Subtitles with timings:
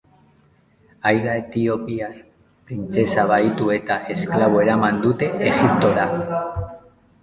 [1.09, 2.17] Aida etiopiar
[2.71, 6.13] printzesa bahitu eta esklabo eraman dute Egiptora.